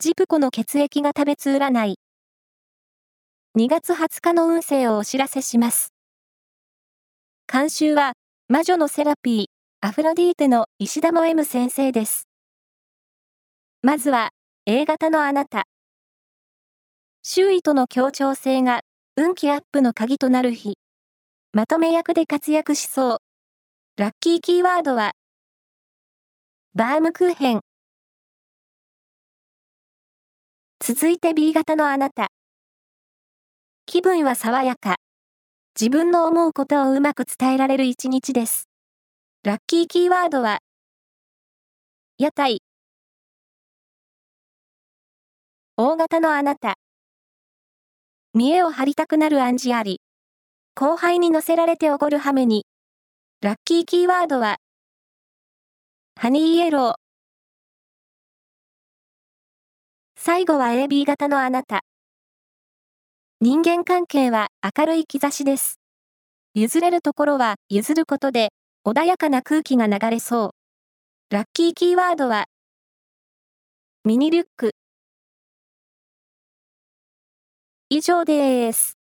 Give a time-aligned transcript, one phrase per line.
[0.00, 1.94] ジプコの血液が食べつ占い。
[3.56, 5.94] 2月20日の運勢をお知らせします。
[7.50, 8.14] 監修は、
[8.48, 9.46] 魔女のセラピー、
[9.80, 12.28] アフロディーテの石田も M 先生です。
[13.82, 14.30] まずは、
[14.66, 15.64] A 型のあなた。
[17.22, 18.80] 周囲との協調性が、
[19.16, 20.76] 運気アップの鍵となる日。
[21.52, 23.18] まとめ役で活躍しそう。
[23.96, 25.12] ラッキーキーワードは、
[26.74, 27.60] バームクーヘン。
[30.86, 32.26] 続いて B 型のあなた。
[33.86, 34.96] 気分は爽やか。
[35.80, 38.68] 自分の思うことをうまく伝えられる一日です。
[39.44, 40.58] ラッキーキーワードは、
[42.18, 42.60] 屋台。
[45.78, 46.74] 大型のあなた。
[48.34, 50.02] 見栄を張りたくなる暗示あり。
[50.74, 52.66] 後輩に乗せられておごる羽目に。
[53.40, 54.58] ラッキーキーワードは、
[56.20, 57.03] ハニーイエロー。
[60.26, 61.84] 最後は AB 型のあなた。
[63.42, 65.80] 人間関係は明るい兆しです。
[66.54, 68.48] 譲れるところは譲ることで
[68.86, 70.54] 穏やかな空気が流れそ
[71.28, 71.34] う。
[71.34, 72.46] ラッキーキーワードは
[74.06, 74.70] ミニリュック。
[77.90, 78.96] 以上です。